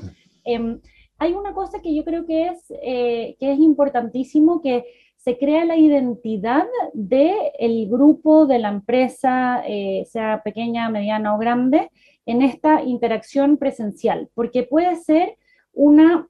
[0.46, 0.80] eh,
[1.18, 4.86] hay una cosa que yo creo que es, que es importantísimo, que
[5.24, 9.64] se crea la identidad del el grupo, de la empresa,
[10.06, 11.90] sea pequeña, mediana o grande,
[12.26, 15.38] en esta interacción presencial, porque puede ser
[15.74, 16.28] una,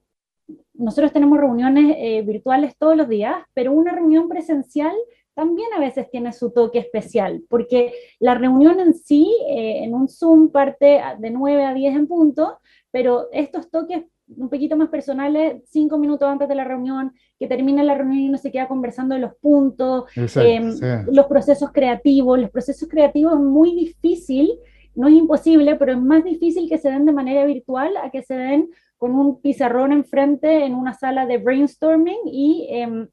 [0.73, 4.95] nosotros tenemos reuniones eh, virtuales todos los días, pero una reunión presencial
[5.33, 10.07] también a veces tiene su toque especial, porque la reunión en sí, eh, en un
[10.07, 12.59] Zoom, parte de 9 a 10 en punto,
[12.91, 14.03] pero estos toques
[14.37, 18.29] un poquito más personales, cinco minutos antes de la reunión, que termina la reunión y
[18.29, 20.73] uno se queda conversando de los puntos, em,
[21.11, 22.39] los procesos creativos.
[22.39, 24.51] Los procesos creativos es muy difícil
[24.95, 28.23] no es imposible, pero es más difícil que se den de manera virtual a que
[28.23, 33.07] se den con un pizarrón enfrente en una sala de brainstorming y em,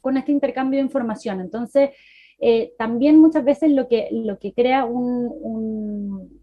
[0.00, 1.40] con este intercambio de información.
[1.40, 1.90] Entonces,
[2.40, 6.37] eh, también muchas veces lo que, lo que crea un,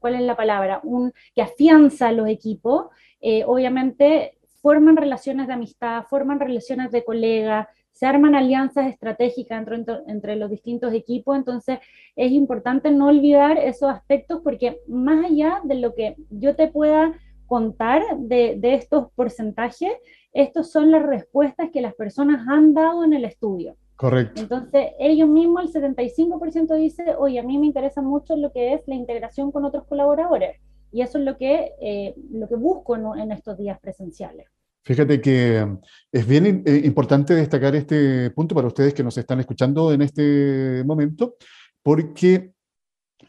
[0.00, 0.80] ¿cuál es la palabra?
[0.82, 2.86] Un, que afianza a los equipos,
[3.20, 9.98] eh, obviamente forman relaciones de amistad, forman relaciones de colega, se arman alianzas estratégicas entre,
[10.06, 11.78] entre, los distintos equipos, entonces
[12.16, 17.12] es importante no olvidar esos aspectos porque más allá de lo que yo te pueda
[17.46, 19.92] contar de, de estos porcentajes,
[20.32, 23.76] estos son las respuestas que las personas han dado en el estudio.
[24.00, 24.40] Correcto.
[24.40, 28.80] Entonces, ellos mismos, el 75% dice, oye, a mí me interesa mucho lo que es
[28.86, 30.58] la integración con otros colaboradores.
[30.90, 34.46] Y eso es lo que, eh, lo que busco en estos días presenciales.
[34.84, 35.78] Fíjate que mm,
[36.12, 40.82] es bien eh, importante destacar este punto para ustedes que nos están escuchando en este
[40.86, 41.34] momento,
[41.82, 42.52] porque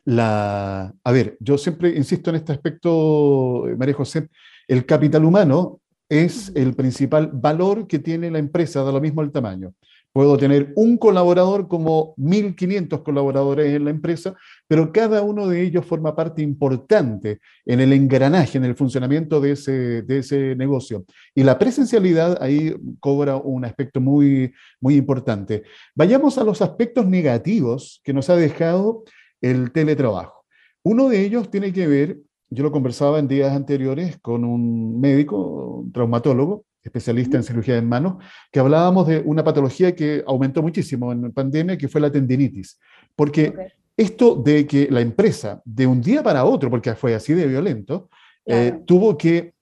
[0.05, 0.93] la...
[1.03, 4.29] A ver, yo siempre insisto en este aspecto, eh, María José,
[4.69, 9.34] el capital humano es el principal valor que tiene la empresa, da lo mismo el
[9.34, 9.73] tamaño.
[10.13, 14.36] Puedo tener un colaborador como 1.500 colaboradores en la empresa,
[14.67, 19.52] pero cada uno de ellos forma parte importante en el engranaje, en el funcionamiento de
[19.54, 21.06] ese, de ese negocio.
[21.34, 25.63] Y la presencialidad ahí cobra un aspecto muy, muy importante.
[25.95, 29.06] Vayamos a los aspectos negativos que nos ha dejado
[29.39, 30.45] el teletrabajo.
[30.84, 32.19] Uno de ellos tiene que ver,
[32.50, 37.82] yo lo conversaba en días anteriores con un médico, un traumatólogo, especialista en cirugía de
[37.82, 42.80] manos, que hablábamos de una patología que aumentó muchísimo en pandemia, que fue la tendinitis.
[43.15, 43.54] Porque
[43.96, 48.10] esto de que la empresa, de un día para otro, porque fue así de violento,
[48.46, 49.54] eh, tuvo que,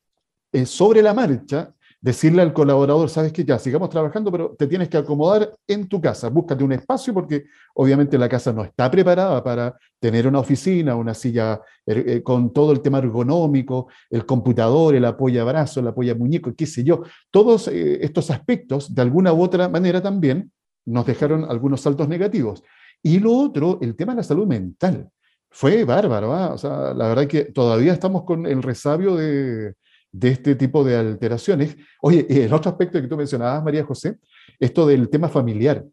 [0.51, 4.87] eh, sobre la marcha, decirle al colaborador, sabes que ya, sigamos trabajando, pero te tienes
[4.87, 9.43] que acomodar en tu casa, búscate un espacio porque obviamente la casa no está preparada
[9.43, 14.95] para tener una oficina, una silla eh, eh, con todo el tema ergonómico, el computador,
[14.95, 17.03] el apoyo brazo, el apoyo muñeco, qué sé yo.
[17.29, 20.51] Todos eh, estos aspectos, de alguna u otra manera también,
[20.85, 22.63] nos dejaron algunos saltos negativos.
[23.03, 25.09] Y lo otro, el tema de la salud mental.
[25.51, 26.53] Fue bárbaro, ¿ah?
[26.53, 29.73] o sea, la verdad que todavía estamos con el resabio de,
[30.11, 31.75] de este tipo de alteraciones.
[32.01, 34.17] Oye, el otro aspecto que tú mencionabas, María José,
[34.59, 35.85] esto del tema familiar.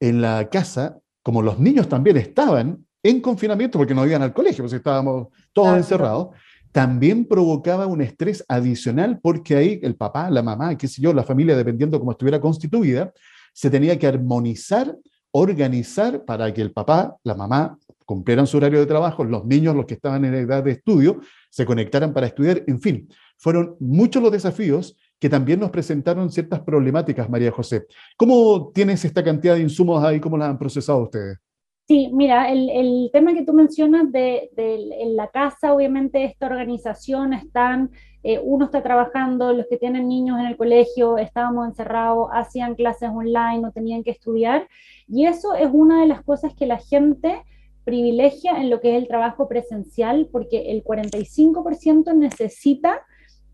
[0.00, 4.64] En la casa, como los niños también estaban en confinamiento porque no iban al colegio,
[4.64, 6.28] pues estábamos todos encerrados,
[6.72, 11.22] también provocaba un estrés adicional porque ahí el papá, la mamá, qué sé yo, la
[11.22, 13.12] familia, dependiendo cómo estuviera constituida,
[13.52, 14.96] se tenía que armonizar,
[15.30, 17.78] organizar para que el papá, la mamá
[18.12, 21.64] cumplieran su horario de trabajo, los niños, los que estaban en edad de estudio, se
[21.64, 27.30] conectaran para estudiar, en fin, fueron muchos los desafíos que también nos presentaron ciertas problemáticas,
[27.30, 27.86] María José.
[28.18, 30.20] ¿Cómo tienes esta cantidad de insumos ahí?
[30.20, 31.38] ¿Cómo las han procesado ustedes?
[31.88, 37.90] Sí, mira, el, tema que tú mencionas de, en la casa, obviamente esta organización están,
[38.22, 43.08] eh, uno está trabajando, los que tienen niños en el colegio, estábamos encerrados, hacían clases
[43.08, 44.68] online, no tenían que estudiar,
[45.08, 47.42] y eso es una de las cosas que la gente
[47.84, 53.02] privilegia en lo que es el trabajo presencial, porque el 45% necesita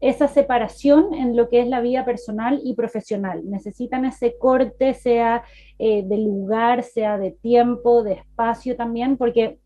[0.00, 3.42] esa separación en lo que es la vida personal y profesional.
[3.48, 5.42] Necesitan ese corte, sea
[5.78, 9.58] eh, de lugar, sea de tiempo, de espacio también, porque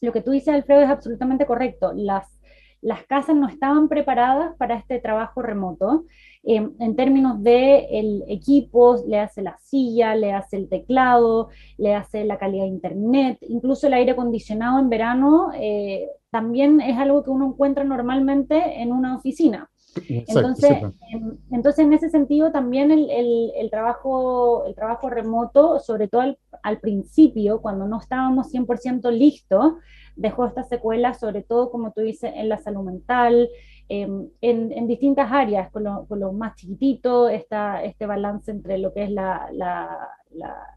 [0.00, 1.92] lo que tú dices, Alfredo, es absolutamente correcto.
[1.94, 2.37] Las,
[2.80, 6.04] las casas no estaban preparadas para este trabajo remoto.
[6.44, 11.94] Em, en términos de el equipo, le hace la silla, le hace el teclado, le
[11.94, 17.24] hace la calidad de internet, incluso el aire acondicionado en verano eh, también es algo
[17.24, 19.68] que uno encuentra normalmente en una oficina.
[20.08, 20.70] entonces,
[21.10, 26.38] en, entonces, en ese sentido, también el, el, trabajo, el trabajo remoto, sobre todo al,
[26.62, 29.74] al principio, cuando no estábamos 100% listos,
[30.18, 33.48] dejó esta secuela, sobre todo, como tú dices, en la salud mental,
[33.88, 39.10] em, en, distintas áreas, con los lo más chiquititos, este balance entre lo que es
[39.10, 39.48] la,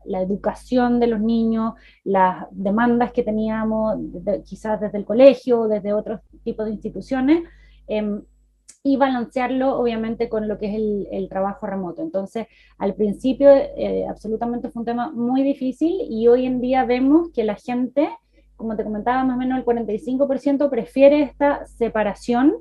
[0.05, 1.73] educación de los niños,
[2.03, 3.97] las demandas que teníamos,
[4.45, 7.43] quizás desde el colegio, desde otros tipos de instituciones,
[7.87, 8.23] em,
[8.83, 12.01] y balancearlo obviamente con lo que es el, el trabajo remoto.
[12.01, 17.29] Entonces, al principio eh, absolutamente fue un tema muy difícil y hoy en día vemos
[17.31, 18.09] que la gente
[18.61, 22.55] como te comentaba, más o menos el 45% prefiere esta separación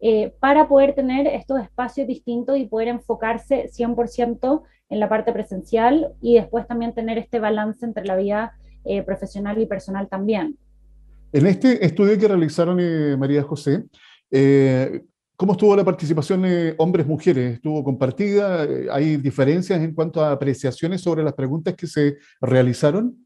[0.00, 6.12] eh, para poder tener estos espacios distintos y poder enfocarse 100% en la parte presencial
[6.20, 8.52] y después también tener este balance entre la vida
[8.84, 10.58] eh, profesional y personal también.
[11.32, 13.84] En este estudio que realizaron eh, María José,
[15.36, 17.54] ¿cómo estuvo la participación de hombres-mujeres?
[17.54, 18.66] ¿Estuvo compartida?
[18.92, 23.23] ¿Hay diferencias en cuanto a apreciaciones sobre las preguntas que se realizaron?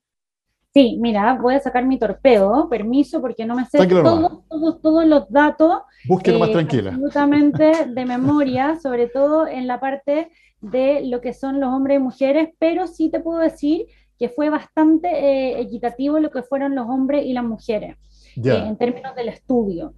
[0.79, 5.07] Sí, mira, voy a sacar mi torpedo, permiso, porque no me sé todos, todos, todos,
[5.07, 5.81] los datos.
[6.07, 6.91] Búsquelo más eh, tranquila.
[6.91, 12.01] Absolutamente de memoria, sobre todo en la parte de lo que son los hombres y
[12.01, 13.87] mujeres, pero sí te puedo decir
[14.21, 17.97] que fue bastante eh, equitativo lo que fueron los hombres y las mujeres
[18.37, 19.95] eh, en términos del estudio.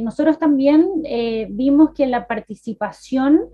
[0.00, 0.88] nosotros también
[1.50, 3.50] vimos que la participación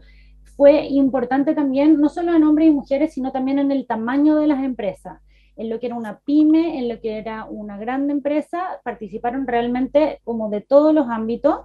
[0.56, 4.46] fue importante también, no solo en hombres y mujeres, sino también en el tamaño de
[4.46, 5.20] las empresas
[5.60, 10.20] en lo que era una pyme, en lo que era una grande empresa, participaron realmente
[10.24, 11.60] como de todos los ámbitos.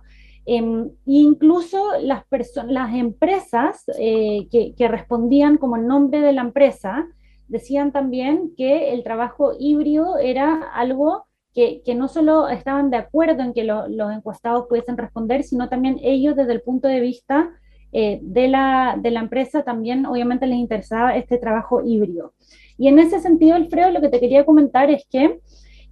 [0.45, 0.61] Eh,
[1.05, 2.25] incluso las,
[2.67, 7.07] las empresas eh, que, respondían como el nombre de la empresa
[7.47, 13.53] decían también que el trabajo híbrido era algo que, no solo estaban de acuerdo en
[13.53, 17.49] que los encuestados pudiesen responder, sino también ellos desde el punto de vista
[17.93, 22.33] eh, de, la, de la empresa también obviamente les interesaba este trabajo híbrido.
[22.77, 25.39] Y en ese sentido, Alfredo, lo que te quería comentar es que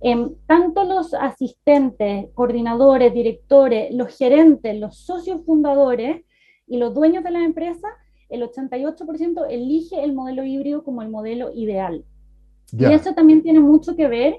[0.02, 6.24] em, tanto los asistentes, coordinadores, directores, los gerentes, los socios fundadores
[6.68, 7.88] y los dueños de la empresa,
[8.30, 12.04] el 88% elige el modelo híbrido como el modelo ideal.
[12.72, 14.38] Y eso también tiene mucho que ver,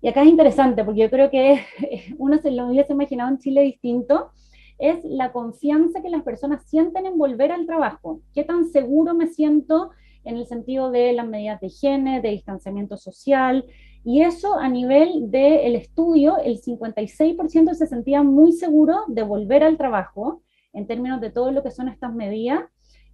[0.00, 1.60] y acá es interesante, porque yo creo que
[2.18, 4.30] uno se lo hubiese imaginado en Chile distinto,
[4.78, 8.20] es la confianza que las personas sienten en volver al trabajo.
[8.32, 9.90] ¿Qué tan seguro me siento
[10.28, 13.64] en el sentido de las medidas de higiene, de distanciamiento social,
[14.04, 19.76] y eso a nivel del estudio, el 56% se sentía muy seguro de volver al
[19.76, 22.60] trabajo en términos de todo lo que son estas medidas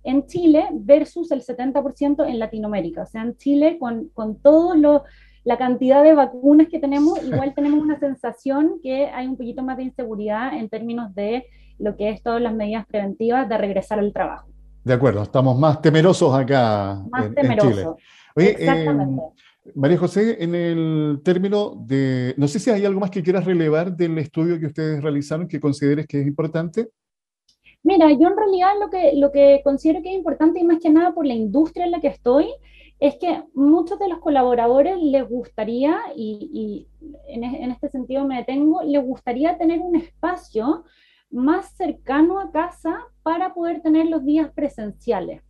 [0.03, 3.03] en Chile versus el 70% en Latinoamérica.
[3.03, 5.05] O sea, en Chile, con, con todo lo,
[5.45, 9.77] la cantidad de vacunas que tenemos, igual tenemos una sensación que hay un poquito más
[9.77, 11.47] de inseguridad en términos de
[11.79, 14.54] lo que es todas las medidas preventivas de regresar al trabajo.
[14.85, 17.03] De acuerdo, estamos más temerosos acá
[17.37, 17.87] en, Chile.
[18.37, 19.23] Exactamente.
[19.75, 23.97] María José, en el término de, no sé si hay algo más que quieras relevar
[23.97, 26.91] del estudio que ustedes realizaron que consideres que es importante.
[27.83, 30.91] Mira, yo en realidad lo que, lo que considero que es importante y más que
[30.91, 32.49] nada por la industria en la que estoy,
[33.01, 36.87] es que muchos de los colaboradores les gustaría, y,
[37.29, 40.85] en, en, este sentido me detengo, les gustaría tener un espacio
[41.35, 45.43] más cercano a casa para poder tener los días presenciales.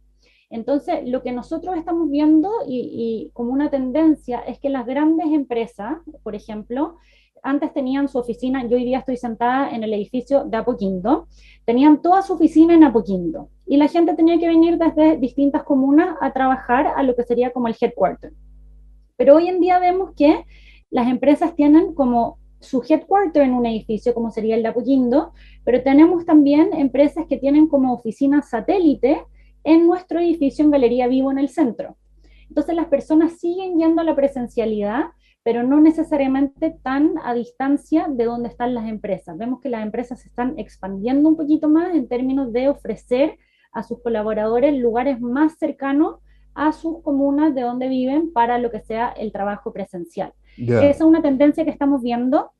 [0.50, 5.98] Entonces, lo que nosotros estamos viendo y, como una tendencia es que las grandes empresas,
[6.22, 6.96] por ejemplo,
[7.42, 11.28] antes tenían su oficina, yo hoy día estoy sentada en el edificio de Apoquindo,
[11.66, 16.16] tenían toda su oficina en Apoquindo y la gente tenía que venir desde distintas comunas
[16.22, 18.32] a trabajar a lo que sería como el headquarter.
[19.16, 20.44] Pero hoy en día vemos que
[20.90, 25.32] las empresas tienen como su headquarter en un edificio, como sería el de Apoquindo,
[25.64, 29.24] pero tenemos también empresas que tienen como oficina satélite
[29.62, 31.96] en nuestro edificio en Galería Vivo en el centro.
[32.48, 35.04] Entonces las personas siguen yendo a la presencialidad,
[35.42, 39.36] pero no necesariamente tan a distancia de donde están las empresas.
[39.36, 43.38] Vemos que las empresas se están expandiendo un poquito más en términos de ofrecer
[43.72, 46.16] a sus colaboradores lugares más cercanos
[46.54, 50.32] a sus comunas de donde viven para lo que sea el trabajo presencial.
[50.56, 52.52] Esa es una tendencia que estamos viendo.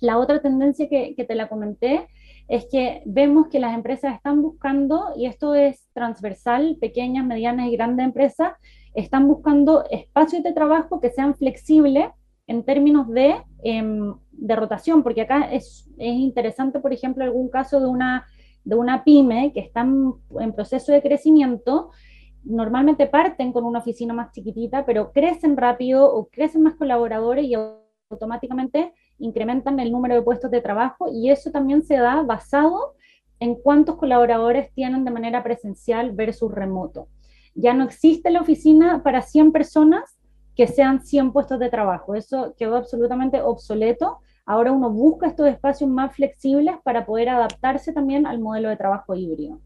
[0.00, 2.06] La otra tendencia que, que te la comenté
[2.48, 7.76] es que vemos que las empresas están buscando, y esto es transversal, pequeñas, medianas y
[7.76, 8.52] grandes empresas,
[8.94, 12.08] están buscando espacios de trabajo que sean flexibles
[12.46, 17.78] en términos de, em, de rotación, porque acá es, es, interesante, por ejemplo, algún caso
[17.80, 18.26] de una,
[18.64, 21.90] de una pyme que está en proceso de crecimiento,
[22.44, 27.54] normalmente parten con una oficina más chiquitita, pero crecen rápido o crecen más colaboradores y
[28.10, 32.94] automáticamente incrementan el número de puestos de trabajo y eso también se da basado
[33.40, 37.08] en cuántos colaboradores tienen de manera presencial versus remoto.
[37.54, 40.18] Ya no existe la oficina para 100 personas
[40.54, 42.14] que sean 100 puestos de trabajo.
[42.14, 44.18] Eso quedó absolutamente obsoleto.
[44.44, 49.14] Ahora uno busca estos espacios más flexibles para poder adaptarse también al modelo de trabajo
[49.14, 49.60] híbrido.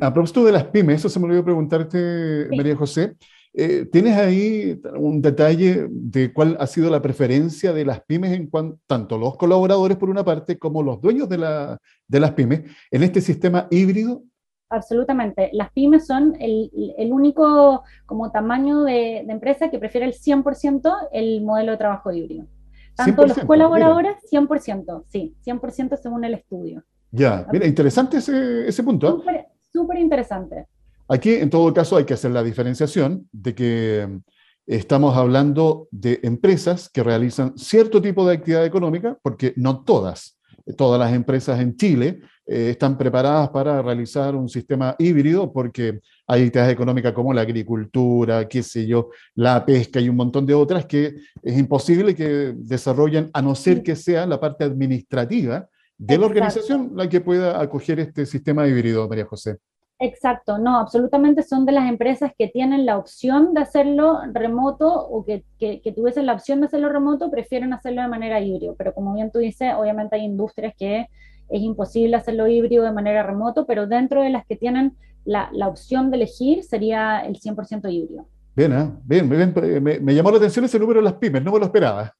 [0.00, 3.16] A propósito de las pymes, eso se me olvidó preguntarte, María José.
[3.58, 8.48] Eh, ¿Tienes ahí un detalle de cuál ha sido la preferencia de las pymes en
[8.48, 12.62] cuanto, tanto los colaboradores por una parte como los dueños de, la, de las pymes
[12.90, 14.22] en este sistema híbrido?
[14.68, 15.48] Absolutamente.
[15.52, 21.08] Las pymes son el, el único como tamaño de, de, empresa que prefiere el 100%
[21.12, 22.46] el modelo de trabajo híbrido.
[22.94, 26.82] Tanto los colaboradores, 100%, sí, 100% según el estudio.
[27.10, 29.06] Ya, mira, interesante ese, ese punto.
[29.06, 29.10] ¿eh?
[29.10, 29.55] Súper
[29.98, 30.66] interesante.
[31.08, 34.18] Aquí, en todo caso, hay que hacer la diferenciación de que mm,
[34.66, 40.38] estamos hablando de empresas que realizan cierto tipo de actividad económica, porque no todas,
[40.76, 46.42] todas las empresas en Chile eh, están preparadas para realizar un sistema híbrido, porque hay
[46.42, 50.86] actividades económicas como la agricultura, qué sé yo, la pesca y un montón de otras
[50.86, 55.68] que es imposible que desarrollen, a no ser que sea la parte administrativa
[55.98, 59.58] de la organización la que pueda acoger este sistema híbrido, María José.
[59.98, 65.24] Exacto, no, absolutamente son de las empresas que tienen la opción de hacerlo remoto o
[65.24, 68.74] que, que, tuviesen la opción de hacerlo remoto, prefieren hacerlo de manera híbrido.
[68.76, 71.06] Pero como bien tú dices, obviamente hay industrias que
[71.48, 74.94] es imposible hacerlo híbrido de manera remoto, pero dentro de las que tienen
[75.24, 78.26] la, la opción de elegir sería el 100% híbrido.
[78.56, 78.90] Bien, ¿eh?
[79.04, 79.52] bien, bien,
[79.82, 82.10] me, me, llamó la atención ese número de las pymes, no me lo esperaba.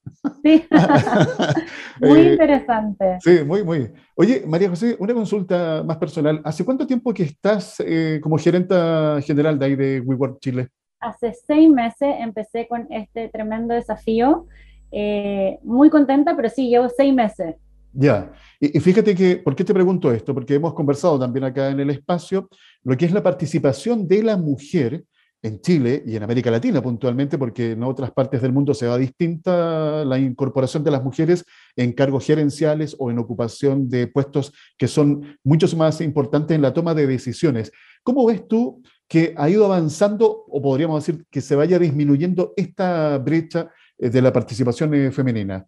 [0.43, 0.63] Sí,
[1.99, 3.17] muy eh, interesante.
[3.21, 3.91] Sí, muy, muy.
[4.13, 6.39] Oye, María José, una consulta más personal.
[6.45, 10.67] ¿Hace cuánto tiempo que estás eh, como gerenta general de ahí de WeWork Chile?
[10.99, 14.45] Hace seis meses empecé con este tremendo desafío.
[14.91, 17.55] Eh, muy contenta, pero sí, llevo seis meses.
[17.93, 20.35] Ya, y, y, fíjate que, ¿por qué te pregunto esto?
[20.35, 22.47] Porque hemos conversado también acá en el espacio
[22.83, 25.03] lo que es la participación de la mujer
[25.41, 28.97] en Chile y en América Latina puntualmente, porque en otras partes del mundo se va
[28.97, 34.87] distinta la incorporación de las mujeres en cargos gerenciales o en ocupación de puestos que
[34.87, 37.71] son muchos más importantes en la toma de decisiones.
[38.03, 43.17] ¿Cómo ves tú que ha ido avanzando, o podríamos decir que se vaya disminuyendo esta
[43.17, 45.65] brecha eh, de la participación eh, femenina?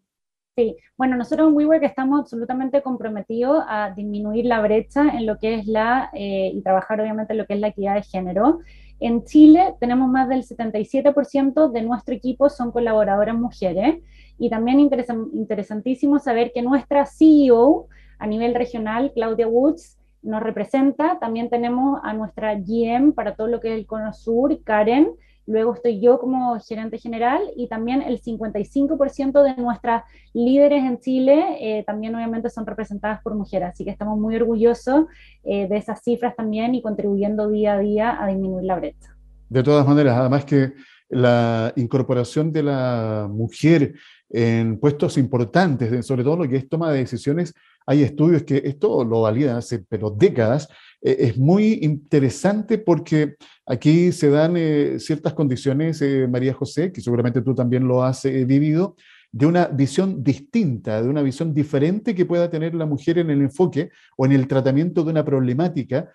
[0.55, 5.55] Sí, bueno, nosotros en WeWork estamos absolutamente comprometidos a disminuir la brecha en lo que
[5.55, 8.59] es la, eh, y trabajar obviamente en lo que es la equidad de género.
[8.99, 13.99] En Chile tenemos más del 77% de nuestro equipo son colaboradoras mujeres
[14.37, 17.87] y también interesantísimo saber que nuestra CEO
[18.17, 21.17] a nivel regional, Claudia Woods, nos representa.
[21.19, 25.11] También tenemos a nuestra GM para todo lo que es el Cono Sur, Karen,
[25.49, 31.57] Luego estoy yo como gerente general y también el 55% de nuestras líderes en Chile
[31.59, 33.69] eh, también obviamente son representadas por mujeres.
[33.69, 35.05] Así que estamos muy orgullosos
[35.43, 39.15] eh, de esas cifras también y contribuyendo día a día a disminuir la brecha.
[39.49, 40.73] De todas maneras, además que
[41.09, 43.95] la incorporación de la mujer
[44.29, 47.55] en puestos importantes, sobre todo lo que es toma de decisiones,
[47.87, 50.69] hay estudios que esto lo validan hace pero décadas,
[51.01, 53.35] eh, es muy interesante porque
[53.65, 58.23] aquí se dan eh, ciertas condiciones, eh, María José, que seguramente tú también lo has
[58.23, 58.95] vivido,
[59.31, 63.41] de una visión distinta, de una visión diferente que pueda tener la mujer en el
[63.41, 66.09] enfoque o en el tratamiento de una problemática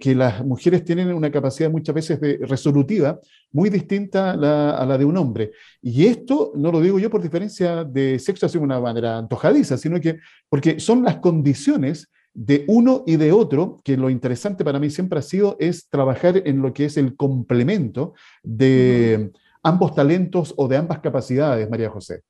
[0.00, 3.18] que las mujeres tienen una capacidad muchas veces de resolutiva
[3.50, 5.50] muy distinta a la, a la, de un hombre.
[5.82, 9.76] Y esto no lo digo yo por diferencia de sexo así de una manera antojadiza,
[9.76, 14.78] sino que porque son las condiciones de uno y de otro, que lo interesante para
[14.78, 20.54] mí siempre ha sido es trabajar en lo que es el complemento de ambos talentos
[20.56, 22.22] o de ambas capacidades, María José.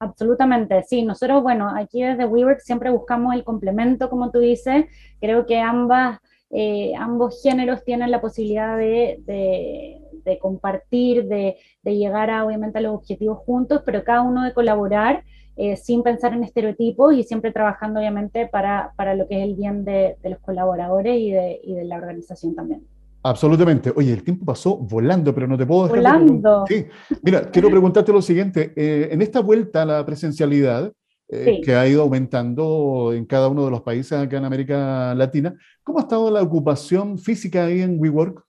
[0.00, 1.02] Absolutamente, sí.
[1.02, 4.86] Nosotros, bueno, aquí desde WeWork siempre buscamos el complemento, como tú dices.
[5.20, 6.20] Creo que ambas,
[6.50, 9.97] eh, ambos géneros tienen la posibilidad de,
[10.36, 15.22] compartir, de, llegar a, obviamente, a los objetivos juntos, pero cada uno de colaborar
[15.56, 19.84] eh, sin pensar en estereotipos y siempre trabajando, obviamente, para, lo que es el bien
[19.84, 22.84] de, los colaboradores y de, la organización también.
[23.22, 23.92] Absolutamente.
[23.94, 25.98] Oye, el tiempo pasó volando, pero no te puedo dejar.
[25.98, 26.64] Volando.
[26.68, 26.86] Sí.
[27.22, 28.72] Mira, quiero preguntarte lo siguiente.
[28.76, 30.92] Eh, en esta vuelta a la presencialidad,
[31.30, 35.54] eh, que ha ido aumentando en cada uno de los países acá en América Latina,
[35.82, 38.47] ¿cómo ha estado la ocupación física ahí en WeWork?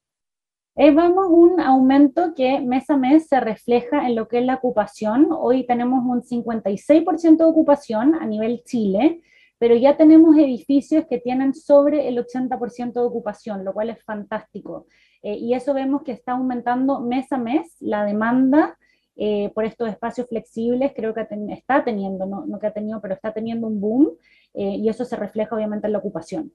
[0.82, 5.28] Eh, un aumento que mes a mes se refleja en lo que es la ocupación.
[5.30, 9.22] Hoy tenemos un 56% de ocupación a nivel Chile,
[9.58, 14.86] pero ya tenemos edificios que tienen sobre el 80% de ocupación, lo cual es fantástico.
[15.22, 18.78] Eh, y eso vemos que está aumentando mes a mes la demanda
[19.18, 23.16] eh, por estos espacios flexibles, creo que está teniendo, no, no, que ha tenido, pero
[23.16, 24.12] está teniendo un boom,
[24.54, 26.54] y eso se refleja obviamente en la ocupación.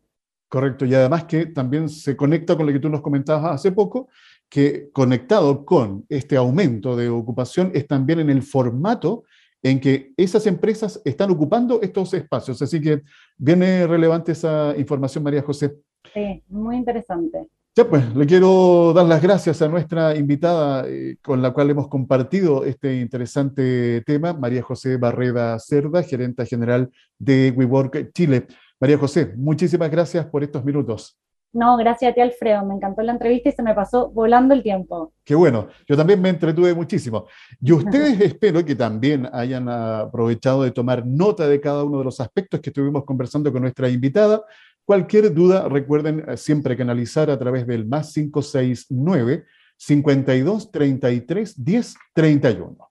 [0.54, 4.08] Correcto, y además que también se conecta con lo que tú nos comentabas hace poco,
[4.48, 9.24] que conectado con este aumento de ocupación es también en el formato
[9.64, 12.62] en que esas empresas están ocupando estos espacios.
[12.62, 13.02] Así que
[13.36, 15.74] viene relevante esa información, María José.
[16.14, 17.48] Sí, muy interesante.
[17.74, 21.88] Ya pues, le quiero dar las gracias a nuestra invitada eh, con la cual hemos
[21.88, 28.46] compartido este interesante tema, María José Barreda Cerda, gerenta general de WeWork Chile.
[28.80, 31.18] María José, muchísimas gracias por estos minutos.
[31.54, 32.66] No, gracias a ti, Alfredo.
[32.66, 35.12] Me encantó la entrevista y se me pasó volando el tiempo.
[35.24, 35.68] Qué bueno.
[35.86, 37.26] Yo también me entretuve muchísimo.
[37.60, 42.18] Y ustedes espero que también hayan aprovechado de tomar nota de cada uno de los
[42.18, 44.42] aspectos que estuvimos conversando con nuestra invitada.
[44.84, 49.44] Cualquier duda, recuerden eh, siempre canalizar a través del más 569
[49.76, 52.90] 52 33 10 31.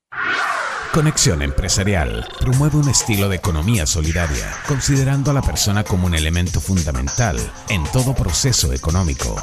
[0.93, 6.59] Conexión Empresarial promueve un estilo de economía solidaria, considerando a la persona como un elemento
[6.59, 7.37] fundamental
[7.67, 9.35] en todo proceso económico.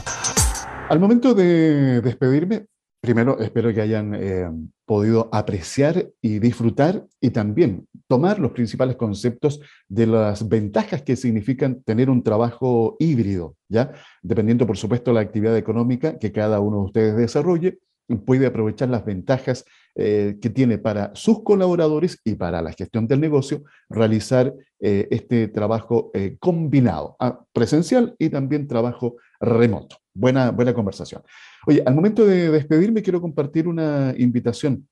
[0.88, 2.66] Al momento de despedirme,
[3.01, 4.48] primero espero que hayan eh,
[4.86, 11.82] podido apreciar y disfrutar y también tomar los principales conceptos de las ventajas que significan
[11.82, 13.90] tener un trabajo híbrido, ¿ya?
[14.22, 17.80] Dependiendo, por supuesto, la actividad económica que cada uno de ustedes desarrolle,
[18.16, 19.64] puede aprovechar las ventajas
[19.96, 25.48] eh, que tiene para sus colaboradores y para la gestión del negocio realizar eh, este
[25.48, 29.96] trabajo eh, combinado, ah, presencial y también trabajo remoto.
[30.14, 31.22] Buena, buena conversación.
[31.66, 34.88] Oye, al momento de despedirme quiero compartir una invitación,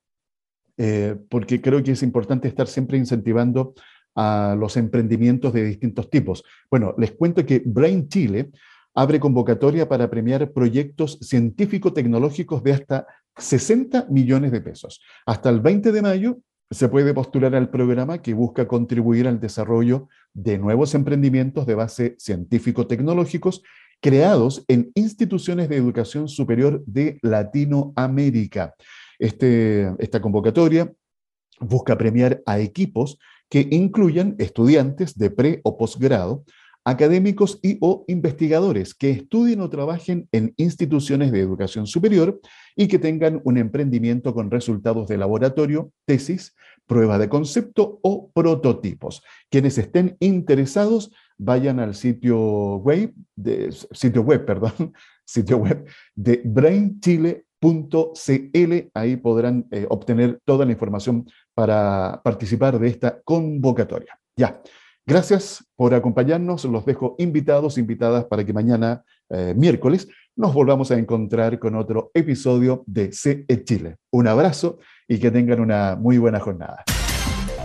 [1.28, 3.74] porque creo que es importante estar siempre incentivando
[4.14, 6.44] a los emprendimientos de distintos tipos.
[6.70, 8.50] Bueno, les cuento que Brain Chile
[8.98, 15.00] abre convocatoria para premiar proyectos científico-tecnológicos de hasta 60 millones de pesos.
[15.24, 16.38] Hasta el 20 de mayo
[16.68, 22.16] se puede postular al programa que busca contribuir al desarrollo de nuevos emprendimientos de base
[22.18, 23.62] científico-tecnológicos
[24.00, 28.74] creados en instituciones de educación superior de Latinoamérica.
[29.20, 30.92] Este, esta convocatoria
[31.60, 36.44] busca premiar a equipos que incluyan estudiantes de pre o posgrado
[36.88, 42.40] académicos y o investigadores que estudien o trabajen en instituciones de educación superior
[42.74, 46.54] y que tengan un emprendimiento con resultados de laboratorio, tesis,
[46.86, 49.22] prueba de concepto o prototipos.
[49.50, 54.94] Quienes estén interesados vayan al sitio web, de, sitio web, perdón,
[55.26, 57.44] sitio web de brainchile.cl.
[58.94, 64.18] Ahí podrán eh, obtener toda la información para participar de esta convocatoria.
[64.34, 64.62] Ya.
[65.08, 66.66] Gracias por acompañarnos.
[66.66, 70.06] Los dejo invitados, invitadas para que mañana, eh, miércoles,
[70.36, 73.96] nos volvamos a encontrar con otro episodio de CE Chile.
[74.10, 74.76] Un abrazo
[75.08, 76.84] y que tengan una muy buena jornada.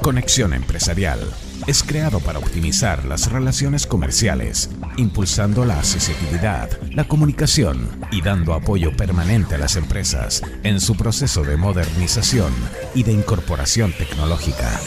[0.01, 1.19] Conexión Empresarial
[1.67, 8.95] es creado para optimizar las relaciones comerciales, impulsando la accesibilidad, la comunicación y dando apoyo
[8.95, 12.53] permanente a las empresas en su proceso de modernización
[12.95, 14.79] y de incorporación tecnológica.